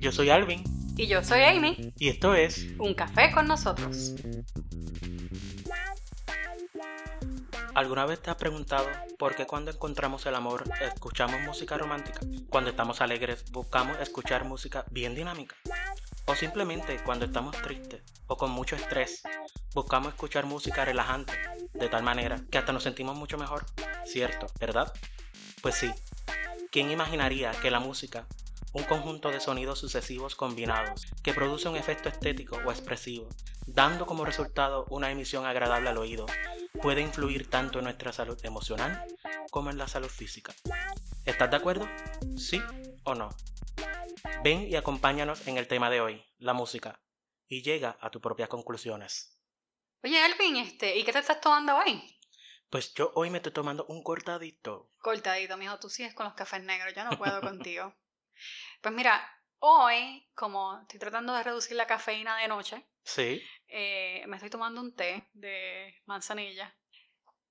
[0.00, 0.62] Yo soy Alvin
[0.96, 1.92] Y yo soy Amy.
[1.98, 4.14] y esto es Un café con nosotros.
[7.74, 8.86] ¿Alguna vez te has preguntado
[9.18, 12.20] por qué cuando encontramos el amor escuchamos música romántica?
[12.48, 15.56] Cuando estamos alegres buscamos escuchar música bien dinámica.
[16.26, 19.22] O simplemente cuando estamos tristes o con mucho estrés
[19.74, 21.32] buscamos escuchar música relajante
[21.72, 23.64] de tal manera que hasta nos sentimos mucho mejor.
[24.04, 24.46] ¿Cierto?
[24.60, 24.92] ¿Verdad?
[25.60, 25.90] Pues sí.
[26.74, 28.26] ¿Quién imaginaría que la música,
[28.72, 33.28] un conjunto de sonidos sucesivos combinados que produce un efecto estético o expresivo,
[33.64, 36.26] dando como resultado una emisión agradable al oído,
[36.82, 39.06] puede influir tanto en nuestra salud emocional
[39.52, 40.52] como en la salud física.
[41.24, 41.88] ¿Estás de acuerdo?
[42.36, 42.60] ¿Sí
[43.04, 43.28] o no?
[44.42, 47.00] Ven y acompáñanos en el tema de hoy, la música,
[47.46, 49.38] y llega a tus propias conclusiones.
[50.02, 52.13] Oye, Alvin, este, ¿y qué te estás tomando hoy?
[52.74, 54.90] Pues yo hoy me estoy tomando un cortadito.
[54.98, 57.94] Cortadito, mijo, tú sigues con los cafés negros, yo no puedo contigo.
[58.82, 59.24] Pues mira,
[59.60, 63.40] hoy, como estoy tratando de reducir la cafeína de noche, Sí.
[63.68, 66.76] eh, me estoy tomando un té de manzanilla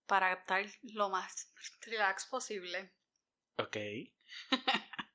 [0.07, 2.91] para estar lo más relax posible.
[3.59, 3.77] Ok.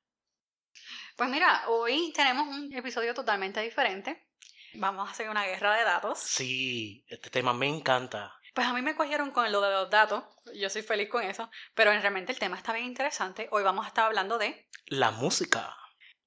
[1.17, 4.29] Pues mira, hoy tenemos un episodio totalmente diferente.
[4.75, 6.17] Vamos a hacer una guerra de datos.
[6.19, 8.38] Sí, este tema me encanta.
[8.53, 10.23] Pues a mí me cogieron con lo de los datos,
[10.55, 13.47] yo soy feliz con eso, pero realmente el tema está bien interesante.
[13.51, 15.75] Hoy vamos a estar hablando de, La música.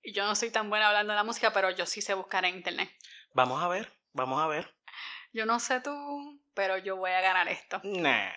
[0.04, 2.56] yo no soy tan buena hablando de la música, pero yo sí sé buscar en
[2.56, 2.90] internet.
[3.34, 4.74] Vamos a ver, vamos a ver.
[5.32, 7.80] Yo no sé tú, pero yo voy a ganar esto.
[7.84, 8.30] Nah,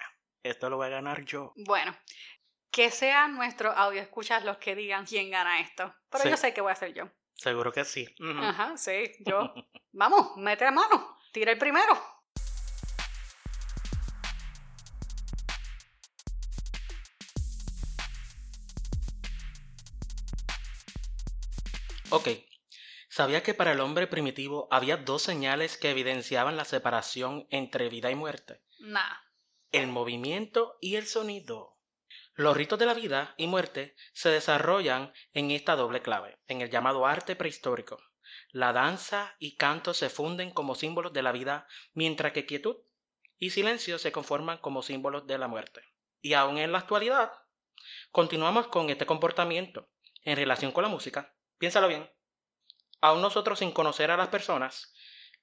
[0.43, 1.53] esto lo voy a ganar yo.
[1.57, 1.95] Bueno,
[2.71, 6.29] que sean nuestros audio escuchas los que digan quién gana esto, pero Sí.
[6.29, 7.09] yo sé que voy a ser yo.
[7.35, 8.07] Seguro que sí.
[8.41, 9.53] Ajá, sí, yo.
[9.91, 12.14] Vamos, mete la mano, tira el primero.
[22.09, 22.29] Ok.
[23.09, 28.11] ¿Sabía que para el hombre primitivo había dos señales que evidenciaban la separación entre vida
[28.11, 28.61] y muerte?
[28.79, 29.23] Nada.
[29.71, 31.77] El movimiento y el sonido.
[32.35, 36.69] Los ritos de la vida y muerte se desarrollan en esta doble clave, en el
[36.69, 37.97] llamado arte prehistórico.
[38.51, 42.77] La danza y canto se funden como símbolos de la vida, mientras que quietud
[43.37, 45.81] y silencio se conforman como símbolos de la muerte.
[46.21, 47.31] Y aún en la actualidad,
[48.11, 49.89] continuamos con este comportamiento
[50.23, 51.35] en relación con la música.
[51.57, 52.09] Piénsalo bien.
[53.01, 54.93] Aún nosotros sin conocer a las personas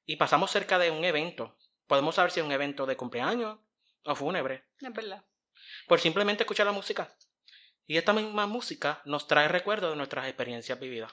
[0.05, 1.57] y pasamos cerca de un evento,
[1.87, 3.59] podemos saber si es un evento de cumpleaños
[4.05, 5.25] o fúnebre, Es verdad.
[5.87, 7.15] por simplemente escuchar la música.
[7.87, 11.13] Y esta misma música nos trae recuerdos de nuestras experiencias vividas.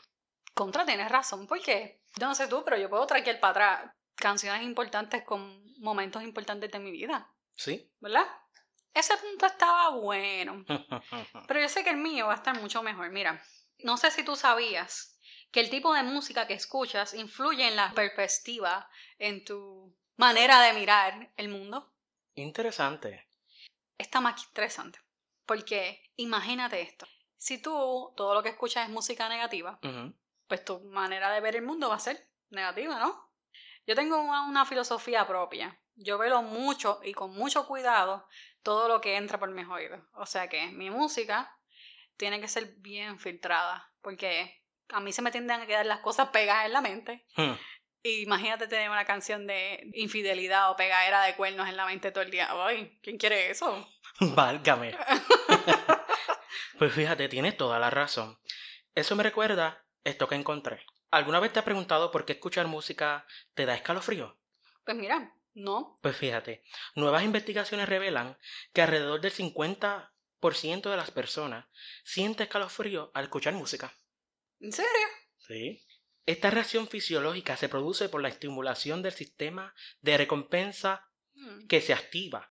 [0.53, 4.63] Contra, tienes razón, porque yo no sé tú, pero yo puedo traer para atrás canciones
[4.63, 7.89] importantes con momentos importantes de mi vida, ¿Sí?
[7.99, 8.25] ¿verdad?
[8.93, 10.66] Ese punto estaba bueno,
[11.47, 13.09] pero yo sé que el mío va a estar mucho mejor.
[13.11, 13.41] Mira,
[13.84, 15.19] no sé si tú sabías
[15.51, 20.73] que el tipo de música que escuchas influye en la perspectiva, en tu manera de
[20.73, 21.94] mirar el mundo.
[22.35, 23.28] Interesante.
[23.97, 25.00] Está más que interesante,
[25.45, 27.07] porque imagínate esto.
[27.38, 29.79] Si tú todo lo que escuchas es música negativa,
[30.47, 33.31] pues tu manera de ver el mundo va a ser negativa, ¿no?
[33.85, 35.81] Yo tengo una, una filosofía propia.
[35.96, 38.28] Yo veo mucho y con mucho cuidado
[38.61, 40.01] todo lo que entra por mis oídos.
[40.13, 41.59] O sea que mi música
[42.19, 46.30] tiene que ser bien filtrada, porque a mí se me tienden a quedar las cosas
[46.30, 47.25] pegadas en la mente.
[47.35, 47.53] Hmm.
[48.03, 52.24] Y imagínate tener una canción de infidelidad o pegadera de cuernos en la mente todo
[52.24, 52.50] el día.
[52.52, 53.88] Ay, ¿quién quiere eso?
[54.19, 54.96] Válgame.
[56.78, 58.38] pues fíjate, tienes toda la razón.
[58.96, 60.85] Eso me recuerda esto que encontré.
[61.12, 64.38] ¿Alguna vez te has preguntado por qué escuchar música te da escalofrío?
[64.84, 66.00] Pues mira, no.
[66.02, 66.63] Pues fíjate,
[66.96, 68.38] nuevas investigaciones revelan
[68.74, 70.09] que alrededor del 50%
[70.41, 71.66] de las personas
[72.03, 73.94] siente escalofrío al escuchar música.
[74.59, 75.07] ¿En serio?
[75.38, 75.85] ¿Sí?
[76.25, 81.94] Esta reacción fisiológica se produce por la estimulación del sistema de recompensa Hmm, que se
[81.94, 82.51] activa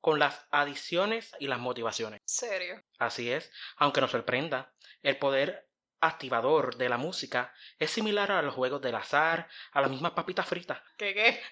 [0.00, 2.22] con las adiciones y las motivaciones.
[2.24, 2.82] ¿Serio?
[2.98, 4.72] Así es, aunque nos sorprenda,
[5.02, 5.68] el poder
[6.00, 10.46] activador de la música es similar a los juegos del azar, a las mismas papitas
[10.46, 10.80] fritas.
[10.98, 11.42] ¿Qué qué?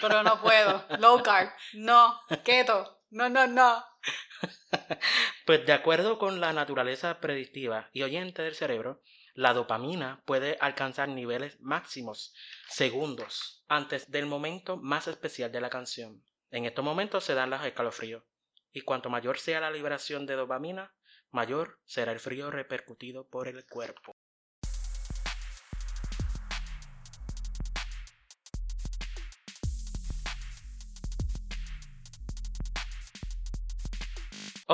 [0.00, 0.84] Pero no puedo.
[0.98, 1.50] Low carb.
[1.74, 2.20] No.
[2.44, 3.01] Keto.
[3.12, 3.84] No, no, no.
[5.46, 9.02] Pues de acuerdo con la naturaleza predictiva y oyente del cerebro,
[9.34, 12.34] la dopamina puede alcanzar niveles máximos
[12.68, 16.24] segundos antes del momento más especial de la canción.
[16.50, 18.24] En estos momentos se dan los escalofríos,
[18.72, 20.94] y cuanto mayor sea la liberación de dopamina,
[21.30, 24.16] mayor será el frío repercutido por el cuerpo.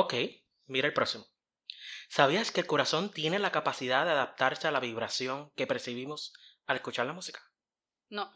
[0.00, 0.14] Ok,
[0.66, 1.26] mira el próximo.
[2.08, 6.34] ¿Sabías que el corazón tiene la capacidad de adaptarse a la vibración que percibimos
[6.66, 7.42] al escuchar la música?
[8.08, 8.32] No.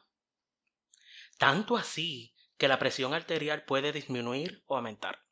[1.39, 5.25] Tanto así que la presión arterial puede disminuir o aumentar.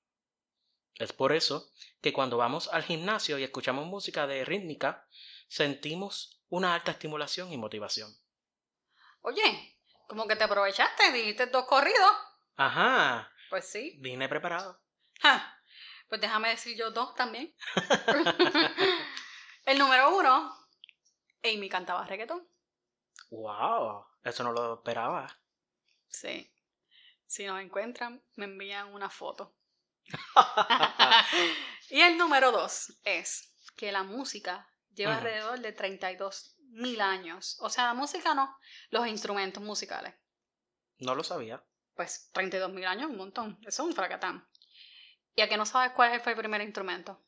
[0.94, 5.09] Es por eso que cuando vamos al gimnasio y escuchamos música de rítmica,
[5.49, 8.09] sentimos una alta estimulación y motivación.
[9.23, 12.12] Oye, como que te aprovechaste, dijiste dos corridos.
[12.55, 13.32] Ajá.
[13.49, 13.97] Pues sí.
[13.99, 14.81] Vine preparado.
[15.21, 15.59] Ja.
[16.10, 17.54] Pues déjame decir yo dos también.
[19.64, 20.52] el número uno,
[21.44, 22.46] Amy cantaba reggaetón.
[23.30, 25.28] Wow, eso no lo esperaba.
[26.08, 26.52] Sí.
[27.26, 29.54] Si nos encuentran, me envían una foto.
[31.90, 35.18] y el número dos es que la música lleva Ujú.
[35.18, 37.56] alrededor de 32 mil años.
[37.60, 38.58] O sea, la música no,
[38.90, 40.12] los instrumentos musicales.
[40.98, 41.64] No lo sabía.
[41.94, 43.58] Pues 32 mil años, un montón.
[43.60, 44.44] Eso es un fracatán.
[45.40, 47.19] ¿Y a que no sabes cuál fue el primer instrumento?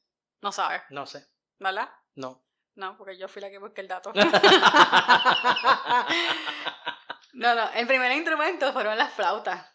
[0.43, 1.27] No sabes, No sé.
[1.59, 1.89] ¿verdad?
[2.15, 2.45] No.
[2.75, 4.13] No, porque yo fui la que busqué el dato.
[7.33, 9.67] no, no, el primer instrumento fueron las flautas.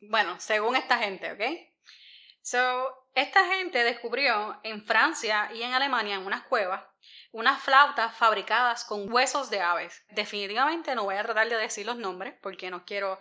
[0.00, 1.42] Bueno, según esta gente, ¿ok?
[2.40, 6.82] So, esta gente descubrió en Francia y en Alemania, en unas cuevas,
[7.32, 10.02] unas flautas fabricadas con huesos de aves.
[10.08, 13.20] Definitivamente no voy a tratar de decir los nombres porque no quiero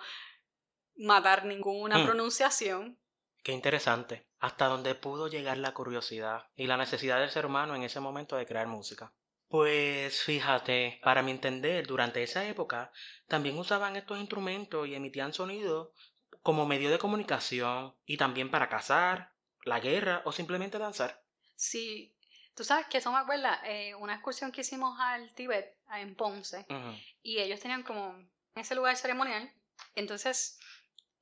[0.95, 2.05] matar ninguna Hmm.
[2.05, 2.97] pronunciación.
[3.43, 4.25] Qué interesante.
[4.43, 8.35] Hasta donde pudo llegar la curiosidad y la necesidad del ser humano en ese momento
[8.35, 9.13] de crear música.
[9.47, 12.91] Pues fíjate, para mi entender, durante esa época
[13.29, 15.93] también usaban estos instrumentos y emitían sonido
[16.41, 19.31] como medio de comunicación y también para cazar,
[19.63, 21.23] la guerra o simplemente danzar.
[21.55, 22.13] Sí,
[22.53, 26.65] tú sabes que eso me acuerda, eh, una excursión que hicimos al Tíbet, en Ponce,
[27.21, 28.13] y ellos tenían como
[28.55, 29.53] ese lugar ceremonial,
[29.95, 30.59] entonces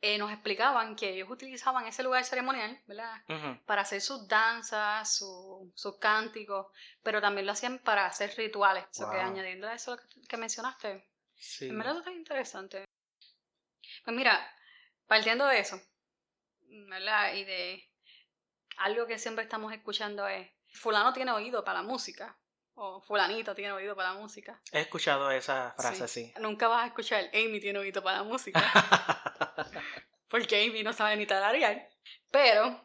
[0.01, 3.23] eh, nos explicaban que ellos utilizaban ese lugar ceremonial, ¿verdad?
[3.29, 3.59] Ujú.
[3.65, 6.67] Para hacer sus danzas, su- sus cánticos,
[7.03, 8.85] pero también lo hacían para hacer rituales.
[8.91, 9.25] So que Wow.
[9.27, 11.67] añadiendo a eso que, que mencionaste, Sí.
[11.67, 12.85] en verdad está interesante.
[14.03, 14.39] Pues mira,
[15.07, 15.79] partiendo de eso,
[16.89, 17.33] ¿verdad?
[17.33, 17.89] Y de
[18.77, 22.35] algo que siempre estamos escuchando es, fulano tiene oído para la música,
[22.73, 24.59] o fulanito tiene oído para la música.
[24.71, 26.33] He escuchado esa frase así.
[26.39, 28.59] Nunca vas a escuchar, Amy tiene oído para la música,
[30.31, 31.89] porque Amy no sabe ni tararear.
[32.31, 32.81] Pero,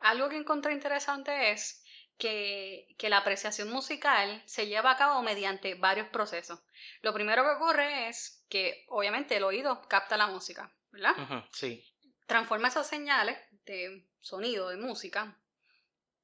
[0.00, 1.82] algo que encontré interesante es
[2.18, 6.60] que, que la apreciación musical se lleva a cabo mediante varios procesos.
[7.00, 11.44] Lo primero que ocurre es que, obviamente, el oído capta la música, ¿verdad?
[11.52, 11.82] Sí.
[12.26, 15.40] transforma esas señales de sonido, de música,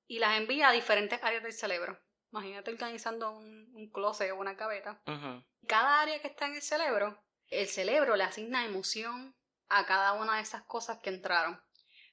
[0.07, 1.99] y las envía a diferentes áreas del cerebro.
[2.33, 4.53] Imagínate organizando un, un closet o una.
[4.53, 5.45] Ujú.
[5.67, 9.35] Cada área que está en el cerebro, el cerebro le asigna emoción
[9.71, 11.63] a cada una de esas cosas que entraron.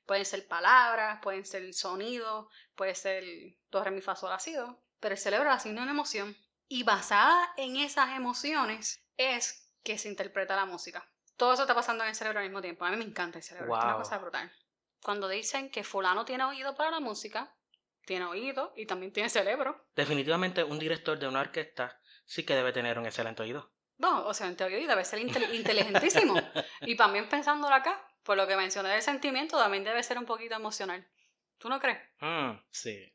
[0.05, 3.23] Pueden ser palabras, pueden ser sonidos, puede ser
[3.69, 4.31] do, re, mi, fa, sol,
[4.99, 6.35] pero el cerebro asigna una emoción.
[6.69, 11.09] Y basada en esas emociones es que se interpreta la música.
[11.35, 12.85] Todo eso está pasando en el cerebro al mismo tiempo.
[12.85, 14.03] A mí me encanta el cerebro, es una Wow.
[14.03, 14.51] cosa brutal.
[15.01, 17.55] Cuando dicen que fulano tiene oído para la música,
[18.05, 19.85] tiene oído y también tiene cerebro.
[19.95, 23.71] Definitivamente un director de una orquesta sí que debe tener un excelente oído.
[23.97, 26.35] No, o sea, en teoría debe ser inte- inteligentísimo.
[26.81, 30.55] y también pensándolo acá, por lo que mencioné del sentimiento, también debe ser un poquito
[30.55, 31.07] emocional.
[31.57, 31.99] ¿Tú no crees?
[32.19, 33.11] Mm, sí.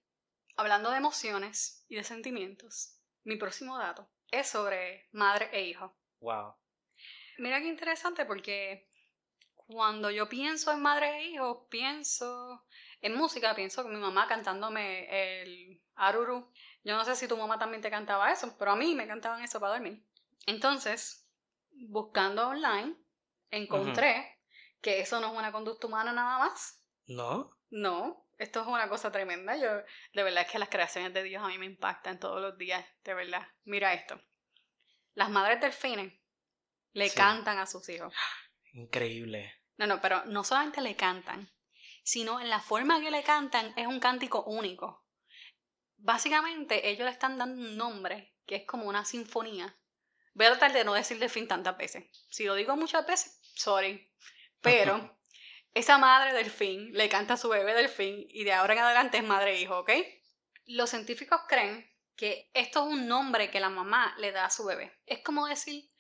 [0.56, 5.96] Hablando de emociones y de sentimientos, mi próximo dato es sobre madre e hijo.
[6.20, 6.54] Wow.
[7.38, 8.88] Mira qué interesante porque
[9.54, 12.64] cuando yo pienso en madre e hijo, pienso
[13.00, 16.50] en música, pienso con mi mamá cantándome el aruru.
[16.84, 19.42] Yo no sé si tu mamá también te cantaba eso, pero a mí me cantaban
[19.42, 20.02] eso para dormir.
[20.46, 21.26] Entonces,
[21.88, 22.96] buscando online,
[23.50, 24.38] encontré
[24.80, 26.80] que eso no es una conducta humana nada más.
[27.06, 27.56] ¿No?
[27.70, 29.56] No, esto es una cosa tremenda.
[29.56, 29.68] Yo,
[30.12, 32.84] de verdad es que las creaciones de Dios a mí me impactan todos los días,
[33.04, 33.46] de verdad.
[33.64, 34.20] Mira esto.
[35.14, 36.12] Las madres delfines
[36.92, 37.16] le Sí.
[37.16, 38.12] cantan a sus hijos.
[38.72, 39.54] Increíble.
[39.76, 41.50] No, no, pero no solamente le cantan,
[42.02, 45.04] sino en la forma que le cantan es un cántico único.
[45.96, 49.78] Básicamente ellos le están dando un nombre que es como una sinfonía.
[50.34, 52.04] Voy a tratar de no decir delfín tantas veces.
[52.30, 54.10] Si lo digo muchas veces, sorry.
[54.60, 55.18] Pero
[55.74, 59.24] esa madre delfín le canta a su bebé delfín y de ahora en adelante es
[59.24, 59.90] madre e hijo, ¿ok?
[60.66, 64.64] Los científicos creen que esto es un nombre que la mamá le da a su
[64.64, 64.92] bebé.
[65.06, 65.90] Es como decir,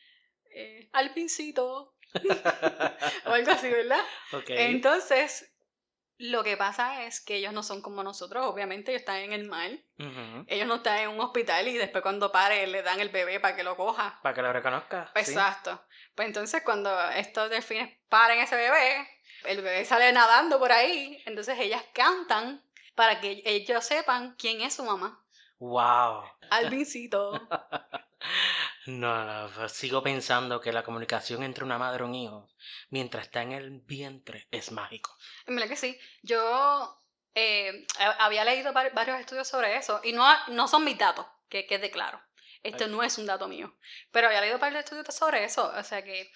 [0.54, 1.96] eh, alpincito,
[3.26, 4.04] o algo así, ¿verdad?
[4.32, 4.44] ok.
[4.50, 5.51] Entonces,
[6.22, 9.44] lo que pasa es que ellos no son como nosotros, obviamente ellos están en el
[9.44, 9.70] mar,
[10.46, 13.56] ellos no están en un hospital y después cuando pare le dan el bebé para
[13.56, 14.20] que lo coja.
[14.22, 15.10] Para que lo reconozca.
[15.16, 15.20] sí.
[15.20, 15.84] Exacto.
[16.14, 19.08] Pues entonces cuando estos delfines paren ese bebé,
[19.46, 22.62] el bebé sale nadando por ahí, entonces ellas cantan
[22.94, 25.24] para que ellos sepan quién es su mamá.
[25.58, 26.22] ¡Wow!
[26.50, 27.32] Alvincito.
[28.86, 32.48] No, no, sigo pensando que la comunicación entre una madre y un hijo,
[32.90, 35.16] mientras está en el vientre, es mágico.
[35.46, 35.98] Mira que sí.
[36.22, 36.98] Yo
[37.34, 37.86] eh,
[38.18, 42.20] había leído varios estudios sobre eso y no, no son mis datos, que quede claro.
[42.62, 43.74] Esto no es un dato mío.
[44.10, 45.72] Pero había leído varios estudios sobre eso.
[45.76, 46.30] O sea que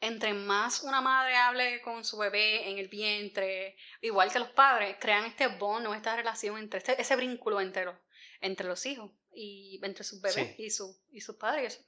[0.00, 4.96] entre más una madre hable con su bebé en el vientre, igual que los padres,
[5.00, 7.96] crean este bono, esta relación, entre este, ese vínculo entre los,
[8.40, 11.84] entre los hijos y entre sus bebés y, su, y sus padres.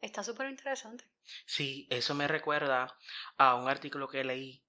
[0.00, 1.04] Está súper interesante.
[1.46, 2.98] Sí, eso me recuerda
[3.38, 4.64] a un artículo que leí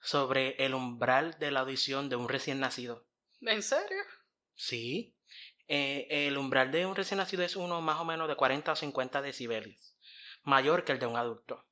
[0.00, 3.06] sobre el umbral de la audición de un recién nacido.
[3.42, 4.02] ¿En serio?
[4.54, 5.14] Sí.
[5.68, 8.76] Eh, el umbral de un recién nacido es uno más o menos de 40 o
[8.76, 9.94] 50 decibeles,
[10.42, 11.66] mayor que el de un adulto,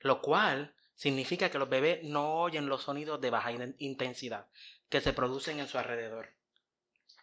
[0.00, 4.48] lo cual significa que los bebés no oyen los sonidos de baja intensidad
[4.88, 6.35] que se producen en su alrededor.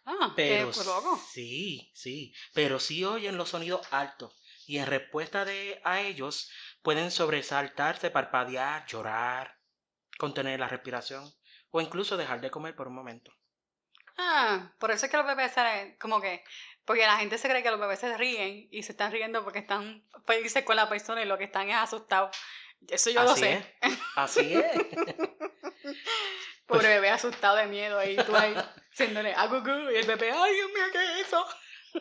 [0.06, 4.34] Ah, pero sí, sí, pero sí oyen los sonidos altos
[4.66, 6.50] y en respuesta de a ellos
[6.82, 9.58] pueden sobresaltarse, parpadear, llorar,
[10.18, 11.32] contener la respiración
[11.70, 13.32] o incluso dejar de comer por un momento.
[14.16, 16.44] Ah, por eso es que los bebés salen como que,
[16.84, 19.58] porque la gente se cree que los bebés se ríen y se están riendo porque
[19.58, 22.36] están felices con la persona y lo que están es asustados.
[22.88, 23.74] Eso yo lo sé.
[24.16, 24.72] Así es.
[26.66, 28.54] Pobre pues bebé asustado de miedo ahí, tú ahí,
[28.94, 31.46] haciéndole agugu y el bebé, ay Dios mío, ¿qué es eso?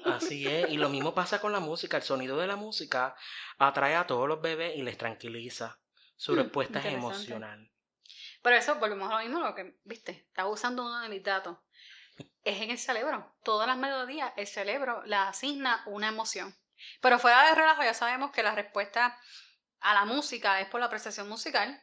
[0.06, 1.98] Así es, y lo mismo pasa con la música.
[1.98, 3.16] El sonido de la música
[3.58, 5.80] atrae a todos los bebés y les tranquiliza.
[6.16, 7.72] Su mm, respuesta es emocional.
[8.42, 11.58] Pero eso, volvemos a lo mismo, lo que, viste, estaba usando uno de mis datos.
[12.44, 13.36] Es en el cerebro.
[13.44, 16.56] Todas las melodías, el cerebro la asigna una emoción.
[17.02, 19.18] Pero fuera de relajo, ya sabemos que la respuesta
[19.80, 21.82] a la música es por la apreciación musical,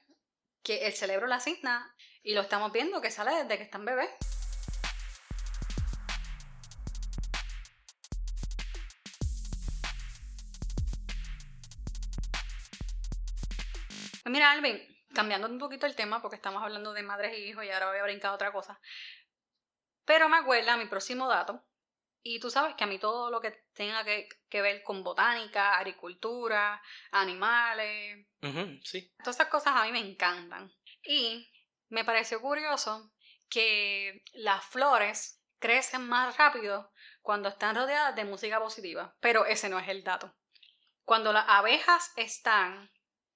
[0.63, 4.11] que el cerebro la asigna y lo estamos viendo que sale desde que están bebés.
[14.31, 14.81] Mira, Alvin,
[15.15, 17.99] cambiando un poquito el tema, porque estamos hablando de madres y hijos y ahora voy
[17.99, 18.81] a brincar otra cosa.
[20.05, 21.65] Pero me acuerda mi próximo dato.
[22.23, 26.83] Y tú sabes que a mí todo lo que tenga que, ver con botánica, agricultura,
[27.13, 28.27] animales,
[28.85, 29.11] sí.
[29.19, 30.71] todas esas cosas a mí me encantan.
[31.03, 31.51] Y
[31.89, 33.11] me pareció curioso
[33.49, 39.79] que las flores crecen más rápido cuando están rodeadas de música positiva, pero ese no
[39.79, 40.35] es el dato.
[41.05, 42.91] Cuando las abejas están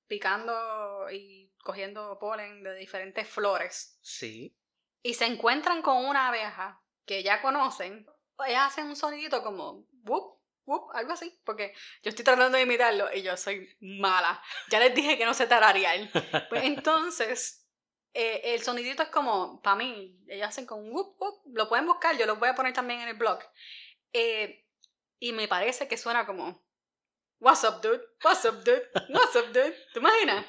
[0.07, 3.99] picando y cogiendo polen de diferentes flores.
[4.03, 4.57] Sí.
[5.03, 8.07] Y se encuentran con una abeja que ya conocen,
[8.47, 13.13] ellas hacen un sonidito como whoop, whoop, algo así, porque yo estoy tratando de imitarlo
[13.13, 14.43] y yo soy mala.
[14.71, 16.09] Ya les dije que no sé tararear.
[16.49, 17.67] Pues entonces,
[18.15, 22.17] eh, el sonidito es como, para mí, ellas hacen como whoop, whoop, lo pueden buscar,
[22.17, 23.41] yo lo voy a poner también en el blog.
[24.13, 24.65] Eh,
[25.19, 26.64] y me parece que suena como
[27.41, 28.01] What's up, dude?
[28.23, 28.83] What's up, dude?
[29.11, 29.75] What's up, dude?
[29.93, 30.47] ¿Te imaginas?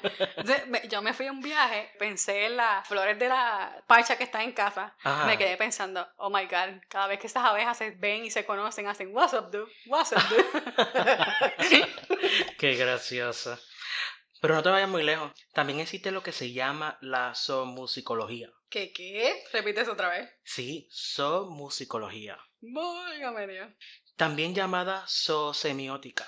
[0.88, 4.42] yo me fui a un viaje, pensé en las flores de la parcha que está
[4.42, 4.96] en casa.
[5.26, 8.46] Me quedé pensando, oh my god, cada vez que estas abejas se ven y se
[8.46, 9.70] conocen, hacen What's up, dude?
[9.86, 10.46] What's up, dude?
[12.58, 13.58] Qué graciosa.
[14.40, 15.32] Pero no te vayas muy lejos.
[15.52, 18.50] También existe lo que se llama la zoomusicología.
[18.70, 19.44] ¿Qué qué?
[19.52, 20.30] ¿Repites otra vez?
[20.44, 22.38] Sí, zoomusicología.
[22.60, 23.68] Válgame Dios.
[24.16, 26.26] También llamada zoosemiótica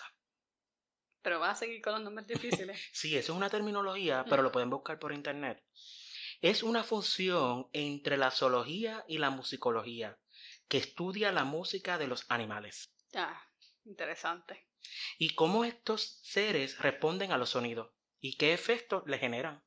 [1.23, 2.81] pero va a seguir con los nombres difíciles.
[2.93, 5.63] sí, eso es una terminología, pero lo pueden buscar por internet.
[6.41, 10.19] Es una función entre la zoología y la musicología,
[10.69, 12.93] que estudia la música de los animales.
[13.15, 13.43] Ah,
[13.85, 14.69] interesante.
[15.19, 19.65] Y cómo estos seres responden a los sonidos y qué efectos le generan.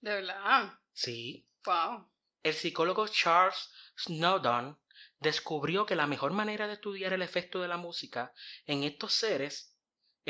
[0.00, 0.78] ¿De verdad?
[0.92, 1.46] Sí.
[1.64, 2.10] Wow.
[2.42, 4.80] El psicólogo Charles Snowdon
[5.20, 8.32] descubrió que la mejor manera de estudiar el efecto de la música
[8.64, 9.69] en estos seres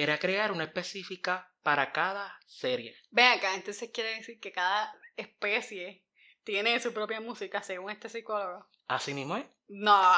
[0.02, 2.96] era crear una específica para cada serie.
[3.10, 6.04] Ven acá, entonces quiere decir que cada especie
[6.44, 8.66] tiene su propia música, según este psicólogo.
[8.88, 9.46] ¿Así mismo es?
[9.68, 10.12] No.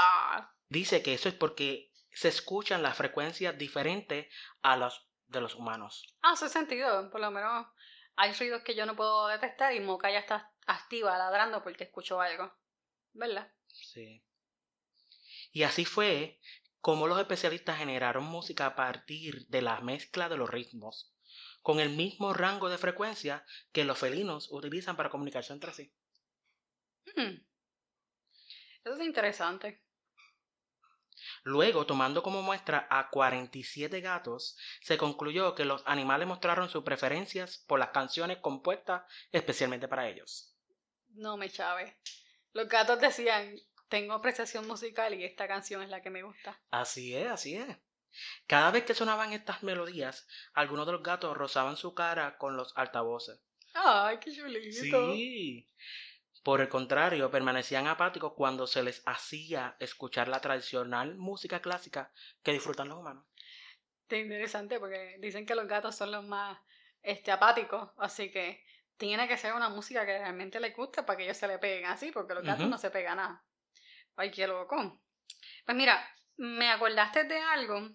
[0.69, 4.27] Dice que eso es porque se escuchan las frecuencias diferentes
[4.63, 6.15] a las de los humanos.
[6.23, 7.11] Ah, hace sentido.
[7.11, 7.67] Por lo menos
[8.17, 12.21] hay ruidos que yo no puedo detectar y Moca ya está activa ladrando porque escucho
[12.21, 12.53] algo.
[13.13, 13.53] ¿Verdad?
[13.67, 14.25] Sí.
[15.53, 16.41] Y así fue
[16.83, 21.15] cómo los especialistas generaron música a partir de la mezcla de los ritmos,
[21.63, 25.95] con el mismo rango de frecuencia que los felinos utilizan para comunicarse entre sí.
[27.17, 27.39] Hmm.
[28.85, 29.85] Eso es interesante.
[31.45, 37.59] Luego, tomando como muestra a 47 gatos, se concluyó que los animales mostraron sus preferencias
[37.59, 40.57] por las canciones compuestas especialmente para ellos.
[41.11, 41.97] No me chave.
[42.53, 43.57] Los gatos decían,
[43.93, 46.59] tengo apreciación musical y esta canción es la que me gusta.
[46.71, 47.77] Así es, así es.
[48.47, 52.73] Cada vez que sonaban estas melodías, algunos de los gatos rozaban su cara con los
[52.75, 53.39] altavoces.
[53.75, 55.13] ¡Ay, qué chulito!
[55.13, 55.69] Sí.
[56.43, 62.11] Por el contrario, permanecían apáticos cuando se les hacía escuchar la tradicional música clásica
[62.43, 63.27] que disfrutan los humanos.
[64.09, 66.59] Qué interesante porque dicen que los gatos son los más
[67.03, 68.65] este, apáticos, así que
[68.97, 71.85] tiene que ser una música que realmente les guste para que ellos se le peguen
[71.91, 73.45] así, porque los gatos no se pegan nada.
[74.17, 75.01] Ay, qué loco.
[75.65, 76.03] Pues mira,
[76.37, 77.89] me acordaste de algo.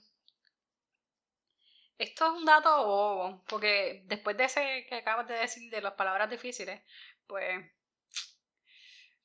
[1.98, 5.94] Esto es un dato bobo, porque después de ese que acabas de decir de las
[5.94, 6.82] palabras difíciles,
[7.26, 7.66] pues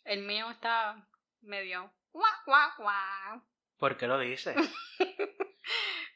[0.04, 1.06] el mío está
[1.42, 3.42] medio guau, guau, guau.
[3.76, 4.56] ¿Por qué lo dices?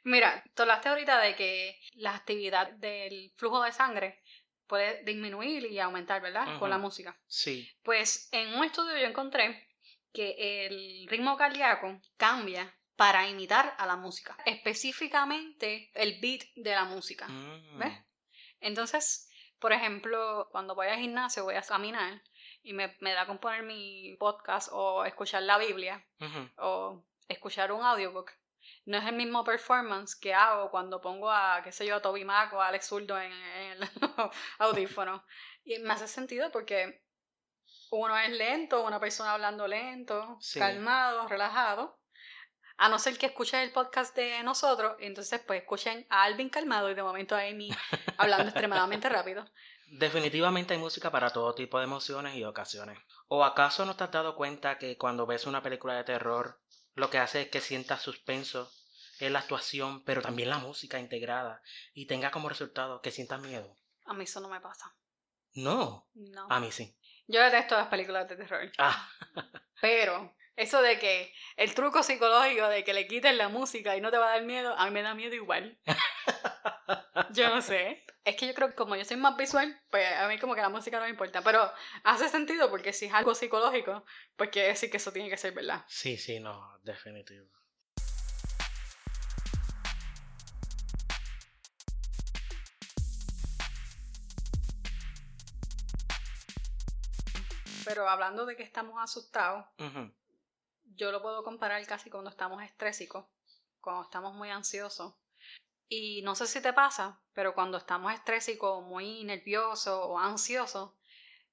[0.05, 4.23] Mira, tú hablaste ahorita de que la actividad del flujo de sangre
[4.67, 6.59] puede disminuir y aumentar, ¿verdad?
[6.59, 7.19] Con la música.
[7.27, 7.69] Sí.
[7.83, 9.69] Pues en un estudio yo encontré
[10.17, 16.85] que el ritmo cardíaco cambia para imitar a la música, específicamente el beat de la
[16.85, 17.27] música.
[17.27, 17.93] ¿Ves?
[17.93, 18.05] Mm.
[18.61, 22.23] Entonces, por ejemplo, cuando voy al gimnasio, voy a caminar
[22.63, 26.03] y me, me da con poner mi podcast o escuchar la Biblia
[26.57, 28.31] o escuchar un audiobook.
[28.87, 32.25] No es el mismo performance que hago cuando pongo a, qué sé yo, a Toby
[32.25, 33.81] Mac o a Alex Zurdo en, el
[34.61, 35.23] audífono.
[35.63, 37.03] Y me hace sentido porque
[37.97, 41.99] uno es lento, una persona hablando lento, calmado, relajado.
[42.79, 46.91] A no ser que escuchen el podcast de nosotros, entonces pues escuchen a Alvin calmado
[46.91, 47.71] y de momento a Amy
[48.19, 49.47] hablando extremadamente rápido.
[49.89, 52.99] Definitivamente hay música para todo tipo de emociones y ocasiones.
[53.29, 56.61] ¿O acaso no te has dado cuenta que cuando ves una película de terror,
[56.95, 58.71] lo que hace es que sientas suspenso,
[59.21, 61.63] es la actuación, pero también la música integrada,
[61.95, 63.75] y tenga como resultado que sientas miedo?
[64.05, 64.95] A mí eso no me pasa.
[65.55, 66.07] No.
[66.15, 66.47] No.
[66.51, 66.95] A mí sí.
[67.27, 68.71] Yo detesto las películas de terror.
[68.79, 69.09] Ah.
[69.81, 74.11] Pero eso de que el truco psicológico de que le quiten la música y no
[74.11, 75.79] te va a dar miedo, a mí me da miedo igual.
[77.33, 78.05] yo no sé.
[78.25, 80.61] Es que yo creo que como yo soy más visual, pues a mí como que
[80.61, 81.43] la música no me importa.
[81.43, 81.71] Pero
[82.05, 84.05] hace sentido porque si es algo psicológico,
[84.37, 85.85] pues quiere decir que eso tiene que ser verdad.
[85.89, 87.47] Sí, sí, no, definitivo.
[97.87, 99.65] Pero hablando de que estamos asustados,
[100.97, 103.25] yo lo puedo comparar casi cuando estamos estrésicos,
[103.81, 105.15] cuando estamos muy ansiosos.
[105.89, 110.95] Y no sé si te pasa, pero cuando estamos estrésicos, muy nerviosos o ansiosos,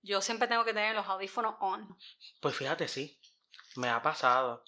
[0.02, 1.98] yo siempre tengo que tener los audífonos on.
[2.41, 3.22] Pues fíjate, sí,
[3.76, 4.63] me ha pasado.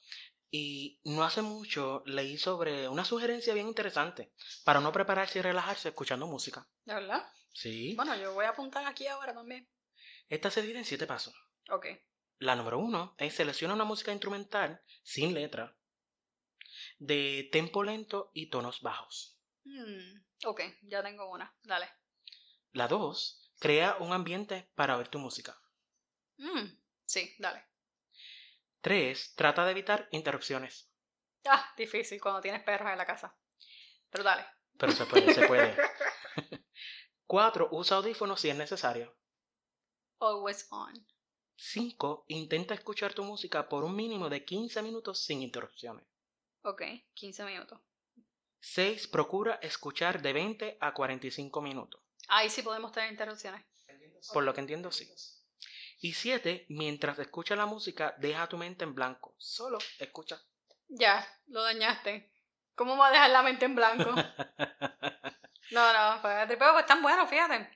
[0.52, 4.32] Y no hace mucho leí sobre una sugerencia bien interesante
[4.64, 6.68] para no prepararse y relajarse escuchando música.
[6.86, 7.28] ¿De verdad?
[7.54, 7.96] Sí.
[7.96, 9.68] Bueno, yo voy a apuntar aquí ahora también.
[10.30, 11.34] Esta se divide en siete pasos.
[11.70, 11.88] Ok.
[12.40, 15.76] La número uno es selecciona una música instrumental sin letra
[17.00, 19.40] de tempo lento y tonos bajos.
[19.64, 21.54] Hmm, ok, ya tengo una.
[21.64, 21.90] Dale.
[22.72, 25.60] La dos, crea un ambiente para oír tu música.
[26.38, 26.66] Mm,
[27.06, 27.66] sí, dale.
[28.82, 30.92] Tres, trata de evitar interrupciones.
[31.46, 33.36] Ah, difícil cuando tienes perros en la casa.
[34.10, 34.46] Pero dale.
[34.78, 35.76] Pero se puede, se puede.
[37.26, 39.18] Cuatro, usa audífonos si es necesario.
[40.20, 40.94] Always on.
[41.58, 42.26] 5.
[42.28, 46.06] Intenta escuchar tu música por un mínimo de 15 minutos sin interrupciones.
[46.64, 46.82] Ok,
[47.14, 47.80] 15 minutos.
[48.60, 49.08] 6.
[49.08, 52.02] Procura escuchar de 20 a 45 minutos.
[52.28, 53.64] Ahí sí podemos tener interrupciones.
[54.34, 55.08] Por lo que entiendo, sí.
[56.00, 56.66] Y 7.
[56.70, 59.36] Mientras escuchas la música, deja tu mente en blanco.
[59.38, 60.42] Solo escucha.
[60.88, 62.32] Ya, lo dañaste.
[62.76, 64.10] ¿Cómo va a dejar la mente en blanco?
[65.72, 67.70] no, no, pues, pero están buenos, fíjate.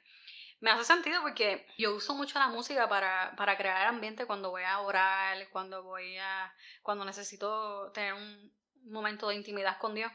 [0.61, 4.63] Me hace sentido porque yo uso mucho la música para, para crear ambiente cuando voy
[4.63, 6.53] a orar, cuando voy a.
[6.81, 10.11] cuando necesito tener un momento de intimidad con Dios.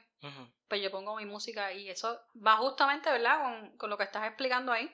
[0.68, 3.42] Pues yo pongo mi música y eso va justamente, ¿verdad?
[3.42, 4.90] Con, con lo que estás explicando ahí.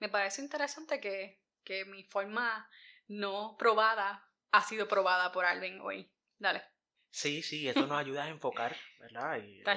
[0.00, 2.68] Me parece interesante que, que mi forma
[3.06, 6.10] no probada ha sido probada por alguien hoy.
[6.38, 6.62] Dale.
[7.10, 9.42] Sí, sí, eso nos ayuda a enfocar, ¿verdad?
[9.42, 9.76] Y Está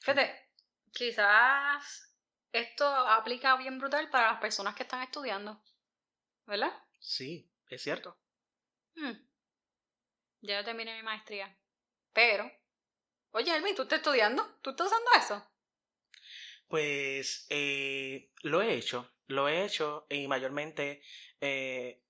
[0.00, 0.48] Fíjate,
[0.92, 2.07] quizás
[2.52, 5.62] esto aplica bien brutal para las personas que están estudiando,
[6.46, 6.72] ¿verdad?
[6.98, 8.18] Sí, es cierto.
[8.94, 9.12] Hmm.
[10.40, 11.56] Ya terminé mi maestría.
[12.12, 12.50] Pero,
[13.32, 14.58] oye, Elvin, ¿tú estás estudiando?
[14.62, 15.50] ¿Tú estás usando eso?
[16.68, 21.02] Pues eh, lo he hecho, lo he hecho y mayormente
[21.40, 22.02] eh,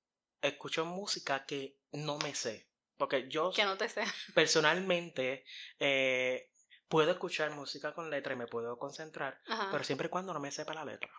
[0.43, 2.67] escucho música que no me sé.
[2.97, 3.53] Porque yo...
[3.53, 4.03] Que no te sé.
[4.35, 5.45] Personalmente,
[5.79, 6.51] eh,
[6.89, 10.51] puedo escuchar música con letra y me puedo concentrar, pero siempre y cuando no me
[10.51, 11.11] sepa la letra.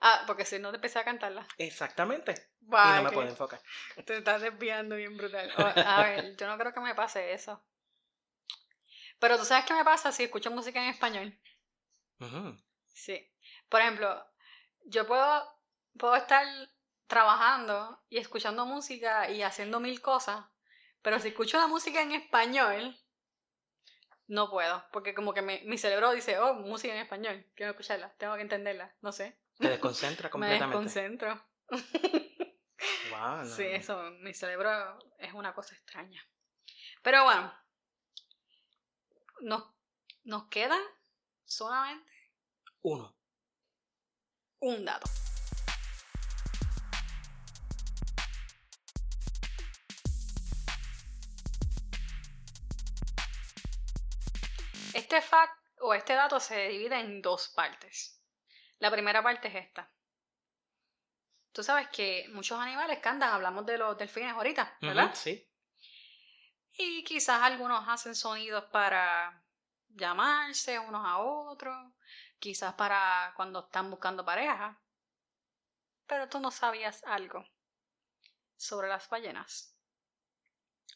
[0.00, 1.46] Ah, porque si no te empecé a cantarla.
[1.56, 2.34] Exactamente.
[2.60, 3.60] y no me puedo enfocar.
[4.06, 5.50] Te estás desviando bien brutal.
[5.56, 7.64] O- a ver, yo no creo que me pase eso.
[9.18, 11.38] Pero tú sabes qué me pasa si escucho música en español.
[12.20, 12.56] Ujú.
[12.86, 13.30] Sí.
[13.68, 14.26] Por ejemplo,
[14.86, 15.48] yo puedo,
[15.98, 16.46] puedo estar
[17.06, 20.44] trabajando y escuchando música y haciendo mil cosas,
[21.02, 22.98] pero si escucho la música en español,
[24.26, 28.12] no puedo, porque como que me- mi cerebro dice, oh, música en español, quiero escucharla,
[28.16, 29.38] tengo que entenderla, no sé.
[29.58, 30.66] Te desconcentra Me completamente.
[30.76, 31.44] desconcentro.
[33.10, 36.22] Wow, no, Sí, eso, mi cerebro es una cosa extraña.
[37.02, 37.52] Pero bueno,
[39.40, 39.64] nos,
[40.24, 40.76] nos queda
[41.44, 42.10] solamente
[42.82, 43.14] Uno.
[44.60, 45.06] un dato.
[54.94, 58.22] Este fact o este dato se divide en dos partes.
[58.78, 59.90] La primera parte es esta.
[61.52, 65.14] Tú sabes que muchos animales cantan, hablamos de los delfines ahorita, ¿verdad?
[65.14, 65.48] Sí.
[66.72, 69.44] Y quizás algunos hacen sonidos para
[69.88, 71.92] llamarse unos a otros,
[72.38, 74.80] quizás para cuando están buscando pareja.
[76.06, 77.46] Pero tú no sabías algo
[78.56, 79.76] sobre las ballenas.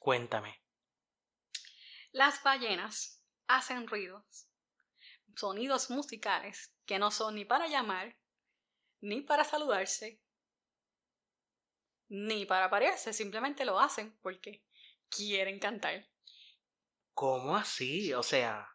[0.00, 0.60] Cuéntame.
[2.12, 3.17] Las ballenas
[3.48, 4.48] hacen ruidos,
[5.36, 8.16] sonidos musicales que no son ni para llamar,
[9.00, 10.22] ni para saludarse,
[12.08, 14.64] ni para parearse, simplemente lo hacen porque
[15.08, 16.08] quieren cantar.
[17.14, 18.14] ¿Cómo así?
[18.14, 18.66] O sea,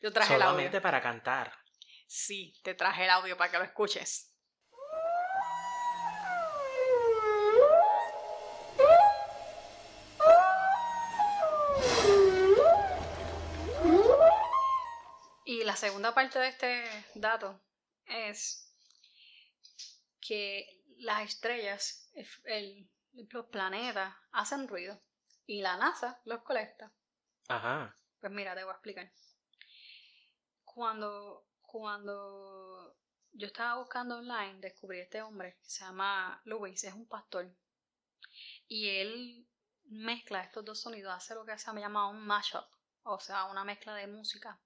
[0.00, 0.66] Yo traje el audio.
[0.66, 1.52] solamente para cantar.
[2.06, 4.29] Sí, te traje el audio para que lo escuches.
[15.52, 16.84] Y la segunda parte de este
[17.16, 17.60] dato
[18.06, 18.72] es
[20.20, 20.64] que
[20.98, 22.08] las estrellas,
[22.44, 25.02] el- los planetas, hacen ruido
[25.46, 26.92] y la NASA los colecta.
[27.48, 27.96] Ajá.
[28.20, 29.12] Pues mira, te voy a explicar.
[30.62, 32.96] Cuando, cuando
[33.32, 37.52] yo estaba buscando online, descubrí este hombre que se llama Luis, es un pastor.
[38.68, 39.48] Y él
[39.86, 42.66] mezcla estos dos sonidos, hace lo que se llama un mashup,
[43.02, 44.60] o sea, una mezcla de música.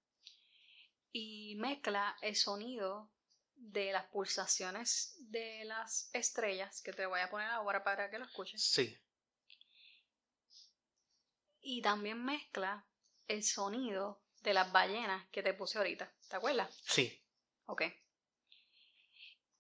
[1.17, 3.09] Y mezcla el sonido
[3.55, 8.25] de las pulsaciones de las estrellas, que te voy a poner ahora para que lo
[8.25, 8.65] escuches.
[8.65, 8.99] Sí.
[11.61, 12.85] Y también mezcla
[13.29, 16.13] el sonido de las ballenas que te puse ahorita.
[16.29, 16.77] ¿Te acuerdas?
[16.83, 17.25] Sí.
[17.67, 17.83] Ok.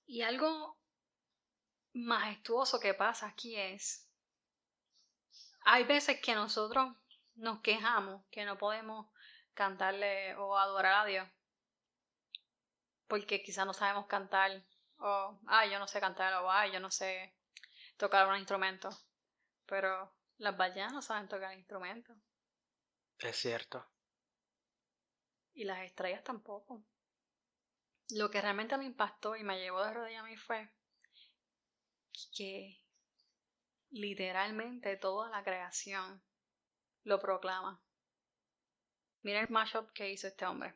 [0.06, 0.76] Y algo
[1.92, 4.10] majestuoso que pasa aquí es,
[5.60, 6.96] hay veces que nosotros
[7.36, 9.06] nos quejamos que no podemos
[9.54, 11.28] cantarle o adorar a Dios.
[13.14, 14.50] Porque quizás no sabemos cantar,
[14.98, 17.32] o, ay, yo no sé cantar, o, ay, yo no sé
[17.96, 18.88] tocar un instrumento.
[19.66, 22.16] Pero las ballenas no saben tocar instrumentos.
[23.20, 23.86] Es cierto.
[25.52, 26.82] Y las estrellas tampoco.
[28.10, 30.68] Lo que realmente me impactó y me llevó de rodillas a mí fue
[32.36, 32.82] que
[33.90, 36.20] literalmente toda la creación
[37.04, 37.80] lo proclama.
[39.22, 40.74] Mira el mashup que hizo este hombre.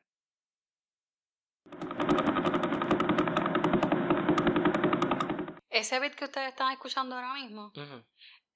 [5.79, 7.73] Ese beat que ustedes están escuchando ahora mismo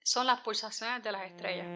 [0.03, 1.69] son las pulsaciones de las estrellas.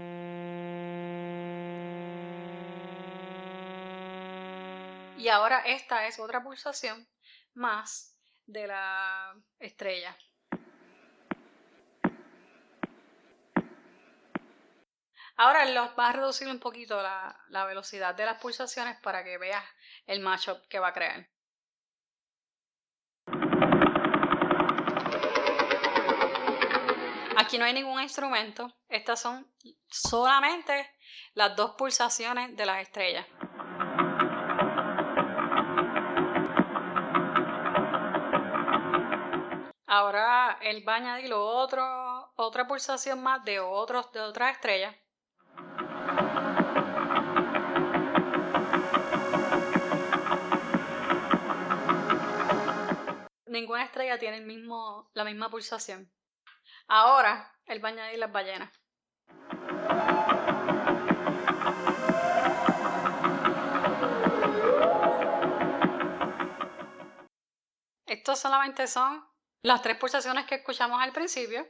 [5.16, 7.08] Y ahora esta es otra pulsación
[7.54, 10.18] más de la estrella.
[15.36, 19.38] Ahora los va a reducir un poquito la, la velocidad de las pulsaciones para que
[19.38, 19.64] veas
[20.06, 21.28] el mashup que va a crear.
[27.46, 28.74] Aquí no hay ningún instrumento.
[28.88, 29.48] Estas son
[29.88, 30.90] solamente
[31.34, 33.24] las dos pulsaciones de las estrellas.
[39.86, 44.96] Ahora él va a añadir otro, otra pulsación más de, otros, de otras estrellas.
[53.46, 56.10] Ninguna estrella tiene el mismo, la misma pulsación.
[56.88, 58.70] Ahora él va a añadir las ballenas.
[68.06, 69.28] Estos solamente son
[69.62, 71.66] las tres pulsaciones que escuchamos al principio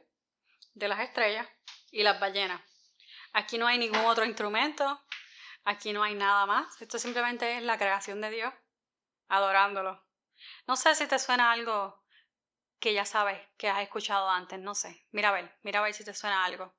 [0.74, 1.48] de las estrellas
[1.90, 2.61] y las ballenas.
[3.33, 5.02] Aquí no hay ningún otro instrumento,
[5.64, 6.81] aquí no hay nada más.
[6.81, 8.52] Esto simplemente es la creación de Dios,
[9.29, 10.05] adorándolo.
[10.66, 12.06] No sé si te suena algo
[12.81, 15.07] que ya sabes que has escuchado antes, no sé.
[15.12, 16.75] Mira a ver, mira a ver si te suena algo.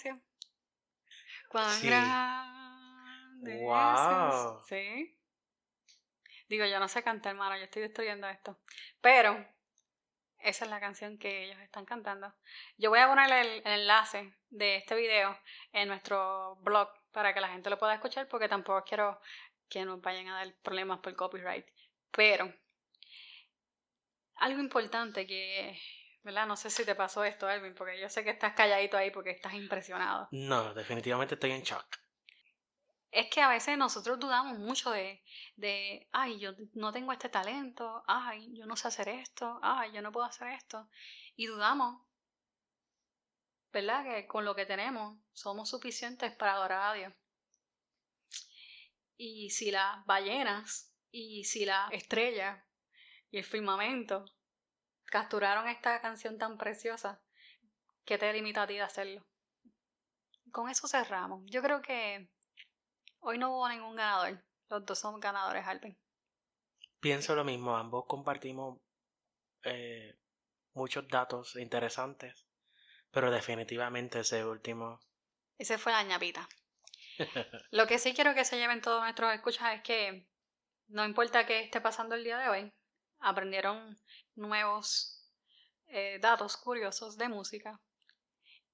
[0.00, 0.22] Canción?
[1.48, 4.60] Cuán grande wow.
[4.66, 5.16] Sí.
[6.48, 8.58] Digo, yo no sé cantar, hermano, yo estoy destruyendo esto.
[9.00, 9.46] Pero
[10.38, 12.32] esa es la canción que ellos están cantando.
[12.76, 15.38] Yo voy a poner el, enlace de este video
[15.72, 19.20] en nuestro blog para que la gente lo pueda escuchar porque tampoco quiero
[19.68, 21.66] que nos vayan a dar problemas por copyright.
[22.10, 22.52] Pero
[24.36, 25.78] algo importante que
[26.22, 26.46] ¿Verdad?
[26.46, 29.30] No sé si te pasó esto, Elvin, porque yo sé que estás calladito ahí porque
[29.30, 30.28] estás impresionado.
[30.32, 31.96] No, definitivamente estoy en shock.
[33.10, 35.24] Es que a veces nosotros dudamos mucho de,
[35.56, 40.02] de, ay, yo no tengo este talento, ay, yo no sé hacer esto, ay, yo
[40.02, 40.88] no puedo hacer esto.
[41.34, 42.02] Y dudamos,
[43.72, 44.04] ¿verdad?
[44.04, 47.14] Que con lo que tenemos somos suficientes para adorar a Dios.
[49.16, 52.64] Y si las ballenas, y si la estrella,
[53.30, 54.24] y el firmamento
[55.10, 57.20] capturaron esta canción tan preciosa,
[58.04, 59.26] ¿qué te limita a ti de hacerlo?
[60.50, 61.42] Con eso cerramos.
[61.46, 62.30] Yo creo que
[63.20, 64.42] hoy no hubo ningún ganador.
[64.68, 65.98] Los dos son ganadores, Alvin.
[67.00, 67.76] Pienso lo mismo.
[67.76, 68.80] Ambos compartimos
[69.64, 70.16] eh,
[70.74, 72.46] muchos datos interesantes.
[73.10, 75.00] Pero definitivamente ese último.
[75.58, 76.48] Ese fue la ñapita.
[77.70, 80.26] lo que sí quiero que se lleven todos nuestros escuchas es que
[80.88, 82.72] no importa qué esté pasando el día de hoy,
[83.20, 83.96] aprendieron
[84.40, 85.20] nuevos
[85.86, 87.80] eh, datos curiosos de música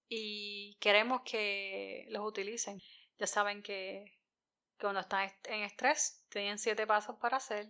[0.09, 2.81] y queremos que los utilicen.
[3.18, 4.05] Ya saben que,
[4.79, 7.66] cuando están en estrés tienen siete pasos para hacer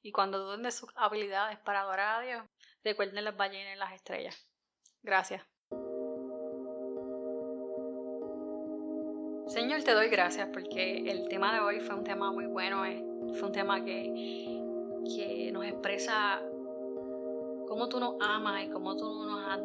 [0.00, 2.46] y cuando duden de sus habilidades para adorar a Dios,
[2.84, 4.48] recuerden las ballenas y las estrellas.
[5.02, 5.44] Gracias.
[9.48, 13.02] Señor, te doy gracias porque el tema de hoy fue un tema muy bueno, eh.
[13.34, 14.60] fue un tema que
[15.04, 16.42] que nos expresa
[17.70, 19.60] cómo tú nos amas y cómo tú nos has,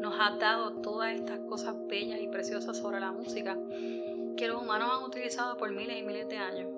[0.00, 3.56] nos has dado todas estas cosas bellas y preciosas sobre la música
[4.36, 6.68] que los humanos han utilizado por miles y miles de años.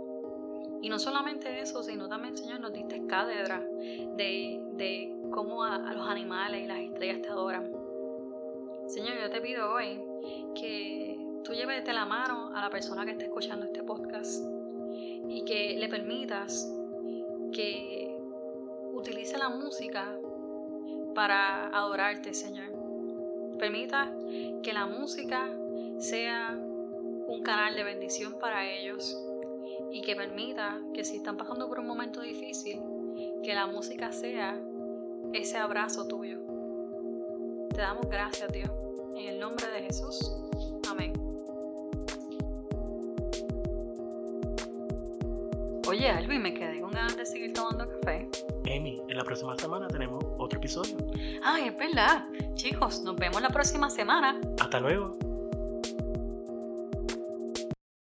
[0.83, 6.07] Y no solamente eso, sino también, Señor, nos diste cátedra de, de cómo a, los
[6.07, 7.73] animales y las estrellas te adoran.
[8.89, 10.03] Señor, yo te pido hoy
[10.55, 14.45] que tú lleves de la mano a la persona que está escuchando este podcast
[15.29, 16.71] y que le permitas
[17.55, 18.12] que
[19.03, 20.17] utilice la música
[21.13, 22.71] para adorarte, Señor.
[23.59, 24.13] Permita
[24.63, 25.51] que la música
[25.99, 29.21] sea un canal de bendición para ellos
[29.91, 32.81] y que permita que si están pasando por un momento difícil,
[33.43, 34.57] que la música sea
[35.33, 36.39] ese abrazo tuyo.
[37.71, 38.71] Te damos gracias, Dios,
[39.17, 40.33] en el nombre de Jesús.
[40.89, 41.13] Amén.
[45.89, 48.29] Oye, Alvin, me quedé con ganas de seguir tomando café.
[48.77, 50.97] Amy, en la próxima semana tenemos otro episodio.
[51.43, 52.25] Ay, es verdad.
[52.55, 54.41] Chicos, nos vemos la próxima semana.
[54.61, 55.17] Hasta luego.